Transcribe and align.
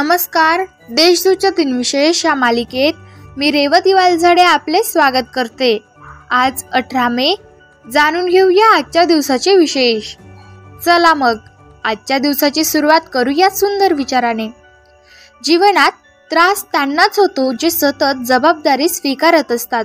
नमस्कार. 0.00 0.60
देशदूतच्या 0.90 1.50
तीन 1.50 1.76
विशेष 1.76 2.26
या 2.26 2.34
मालिकेत 2.34 2.92
मी 3.36 3.50
रेवती 3.50 3.92
वालझाडे 3.92 4.42
आपले 4.42 4.82
स्वागत 4.82 5.24
करते. 5.34 5.78
आज 6.30 6.62
अठरा 6.72 7.08
मे. 7.08 7.34
जाणून 7.92 8.26
घेऊया 8.26 8.76
आजच्या 8.76 9.04
दिवसाचे 9.04 9.56
विशेष. 9.56 10.16
चला 10.84 11.14
मग 11.14 11.36
आजच्या 11.84 12.18
दिवसाची 12.18 12.64
सुरुवात 12.64 13.00
करूया 13.12 13.50
सुंदर 13.50 13.92
विचाराने. 13.92 14.48
जीवनात 15.44 15.92
त्रास 16.30 16.64
त्यांनाच 16.72 17.18
होतो 17.18 17.52
जे 17.52 17.70
सतत 17.70 18.24
जबाबदारी 18.26 18.88
स्वीकारत 18.88 19.52
असतात. 19.52 19.84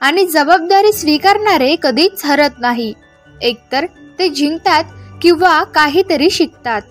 आणि 0.00 0.26
जबाबदारी 0.26 0.92
स्वीकारणारे 0.92 1.76
कधीच 1.82 2.24
हरत 2.24 2.50
नाही. 2.58 2.94
एकतर 3.42 3.86
ते 4.18 4.28
जिंकतात 4.28 4.84
किंवा 5.22 5.64
काहीतरी 5.64 6.30
शिकतात. 6.30 6.82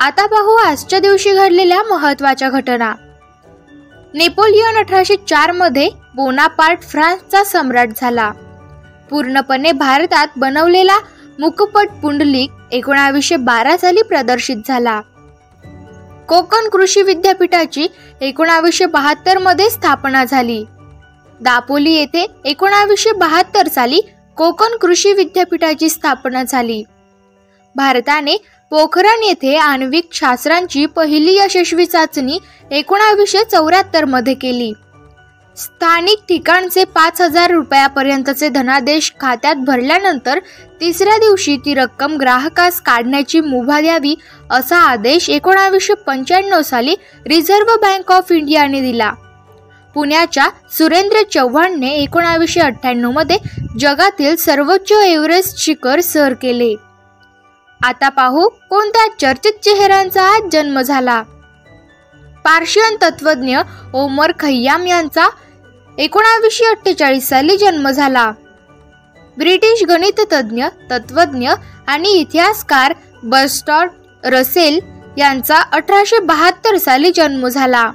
आता 0.00 0.26
पाहू 0.26 0.54
आजच्या 0.54 0.98
दिवशी 0.98 1.32
घडलेल्या 1.32 1.82
महत्त्वाच्या 1.82 2.48
घटना. 2.48 2.94
नेपोलियन 4.14 4.78
अठराशे 4.78 5.16
चारमध्ये 5.16 5.90
बोनापार्ट 6.14 6.82
फ्रान्सचा 6.82 7.44
सम्राट 7.44 7.88
झाला. 7.96 8.30
पूर्णपणे 9.10 9.72
भारतात 9.72 10.26
बनवलेला 10.36 10.98
मुकपट 11.38 11.88
पुंडलिक 12.02 12.50
एकोणावीसशे 12.72 13.36
बारा 13.36 13.76
साली 13.76 14.02
प्रदर्शित 14.02 14.56
झाला. 14.68 15.00
कोकण 16.28 16.68
कृषी 16.68 17.02
विद्यापीठाची 17.02 17.86
एकोणावीसशे 18.20 18.86
बहात्तरमध्ये 18.86 19.70
स्थापना 19.70 20.24
झाली. 20.24 20.64
दापोली 21.40 21.92
येथे 21.92 22.26
एकोणावीसशे 22.44 23.12
बहात्तर 23.12 23.68
साली 23.68 24.00
कोकण 24.36 24.76
कृषी 24.76 25.12
विद्यापीठाची 25.12 25.88
स्थापना 25.88 26.42
झाली. 26.42 26.82
भारताने 27.76 28.36
पोखरण 28.70 29.22
येथे 29.22 29.54
आण्विक 29.56 30.12
शास्त्रांची 30.12 30.84
पहिली 30.86 31.36
यशस्वी 31.36 31.84
चाचणी 31.86 32.38
एकोणावीसशे 32.70 33.42
चौऱ्याहत्तरमध्ये 33.44 34.34
केली. 34.34 34.72
स्थानिक 35.56 36.18
ठिकाणचे 36.28 36.84
पाच 36.84 37.20
हजार 37.20 37.50
रुपयापर्यंतचे 37.50 38.48
धनादेश 38.48 39.12
खात्यात 39.20 39.64
भरल्यानंतर 39.66 40.38
तिसऱ्या 40.80 41.16
दिवशी 41.18 41.56
ती 41.64 41.74
रक्कम 41.74 42.16
ग्राहकास 42.20 42.80
काढण्याची 42.80 43.40
मुभा 43.40 43.80
द्यावी 43.80 44.14
असा 44.50 44.76
आदेश 44.80 45.28
एकोणावीसशे 45.30 45.94
पंच्याण्णव 46.06 46.62
साली 46.62 46.94
रिझर्व्ह 47.26 47.76
बँक 47.82 48.12
ऑफ 48.12 48.30
इंडियाने 48.32 48.80
दिला. 48.80 49.10
पुण्याच्या 49.94 50.48
सुरेंद्र 50.78 51.22
चव्हाणने 51.32 51.90
एकोणावीसशे 51.94 52.60
अठ्ठ्याण्णवमध्ये 52.60 53.36
जगातील 53.78 54.36
सर्वोच्च 54.36 54.92
एव्हरेस्ट 54.92 55.58
शिखर 55.58 56.00
सर 56.00 56.34
केले. 56.42 56.74
आता 57.82 58.08
पाहू 58.08 58.48
कोणत्या 58.48 59.06
चर्चित 59.20 59.52
चेहऱ्यांचा 59.64 60.22
आज 60.22 60.42
जन्म 60.52 60.80
झाला. 60.80 61.22
पार्शियन 62.44 62.96
तत्वज्ञ 63.02 63.58
ओमर 63.94 64.32
खय्याम 64.40 64.86
यांचा 64.86 65.28
एकोणावीसशे 65.98 66.64
अठ्ठेचाळीस 66.64 67.28
साली 67.28 67.56
जन्म 67.56 67.90
झाला. 67.90 68.32
ब्रिटिश 69.38 69.84
गणिततज्ञ 69.88 70.64
तत्वज्ञ 70.90 71.50
आणि 71.86 72.08
इतिहासकार 72.08 72.94
बर्स्टॉट 73.22 73.90
रसेल 74.24 74.80
यांचा 75.18 75.56
अठराशे 75.56 76.18
बहात्तर 76.18 76.76
साली 76.76 77.10
जन्म 77.14 77.48
झाला. 77.48 77.90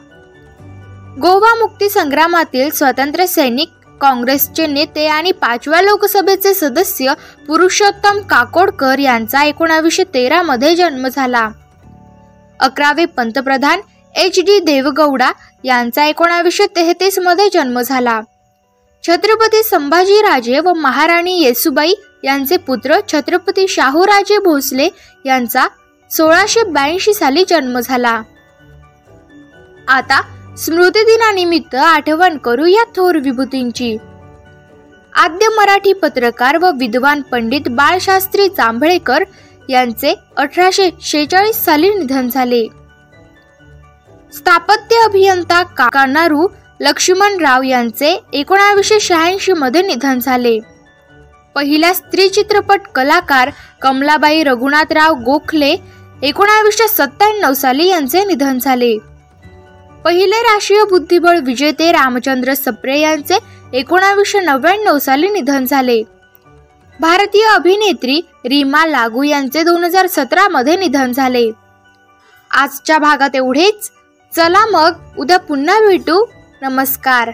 गोवा 1.21 1.53
मुक्ती 1.53 1.89
संग्रामातील 1.89 2.69
स्वातंत्र्य 2.69 3.27
सैनिक 3.27 3.69
काँग्रेसचे 4.01 4.67
नेते 4.67 5.05
आणि 5.07 5.31
पाचव्या 5.31 5.81
लोकसभेचे 5.81 6.53
सदस्य 6.53 7.13
पुरुषोत्तम 7.47 8.19
काकोडकर 8.21 8.99
यांचा 8.99 9.43
एकोणावीसशे 9.43 10.03
तेरामध्ये 10.03 10.75
जन्म 10.75 11.07
झाला. 11.07 11.49
अकरावे 12.59 13.05
पंतप्रधान 13.05 13.81
एच 14.15 14.39
डी 14.39 14.59
देवगौडा 14.59 15.31
यांचा 15.63 16.05
एकोणावीसशे 16.05 16.65
तेहतीसमध्ये 16.75 17.49
जन्म 17.53 17.81
झाला. 17.81 18.19
छत्रपती 19.03 19.63
संभाजीराजे 19.63 20.59
व 20.59 20.73
महाराणी 20.73 21.39
येसुबाई 21.41 21.93
यांचे 22.23 22.57
पुत्र 22.57 22.99
छत्रपती 23.13 23.67
शाहूराजे 23.67 24.37
भोसले 24.37 24.87
यांचा 25.25 25.67
सोळाशे 26.11 26.63
ब्याऐंशी 26.63 27.13
साली 27.13 27.43
जन्म 27.49 27.79
झाला. 27.79 28.21
आता 29.87 30.21
स्मृतिदिनानिमित्त 30.57 31.75
आठवण 31.75 32.37
करू 32.37 32.65
या 32.65 32.83
थोर 32.95 33.15
विभूतींची. 33.15 33.97
आद्य 35.13 35.47
मराठी 35.47 35.93
पत्रकार 35.93 36.57
व 36.57 36.69
विद्वान 36.79 37.21
पंडित 37.21 37.67
बाळशास्त्री 37.69 38.47
जांभळेकर 38.47 39.23
यांचे 39.69 40.13
अठराशे 40.37 40.89
शेहेचाळीस 41.01 41.63
साली 41.65 41.89
निधन 41.89 42.29
झाले. 42.29 42.65
स्थापत्य 44.33 45.03
अभियंता 45.03 45.61
काकानारू 45.63 46.47
लक्ष्मणराव 46.79 47.61
यांचे 47.61 48.19
एकोणावीसशे 48.33 48.99
शहाऐंशी 48.99 49.53
मध्ये 49.53 49.81
निधन 49.81 50.19
झाले. 50.19 50.59
पहिला 51.55 51.93
स्त्री 51.93 52.29
चित्रपट 52.29 52.87
कलाकार 52.95 53.49
कमलाबाई 53.81 54.43
रघुनाथराव 54.43 55.13
गोखले 55.15 55.75
एकोणावीसशे 56.23 56.87
सत्त्याण्णव 56.87 57.53
साली 57.53 57.87
यांचे 57.87 58.23
निधन 58.25 58.57
झाले. 58.59 58.97
पहिले 60.05 60.35
राष्ट्रीय 60.35 60.83
बुद्धिबळ 60.83 61.39
विजेते 61.39 61.91
रामचंद्र 61.91 62.53
सप्रे 62.53 62.99
यांचे 62.99 63.37
एकोणावीसशे 63.73 64.39
नव्याण्णव 64.39 64.97
साली 64.97 65.29
निधन 65.29 65.65
झाले. 65.65 66.03
भारतीय 66.99 67.45
अभिनेत्री 67.45 68.21
रीमा 68.45 68.85
लागू 68.85 69.23
यांचे 69.23 69.63
दोन 69.63 69.83
हजार 69.83 70.07
सतरामध्ये 70.07 70.75
निधन 70.75 71.11
झाले. 71.11 71.51
आजच्या 72.51 72.97
भागात 72.97 73.35
एवढेच. 73.35 73.91
चला 74.35 74.65
मग 74.65 74.91
उद्या 75.17 75.39
पुन्हा 75.39 75.79
भेटू. 75.79 76.25
नमस्कार. 76.61 77.31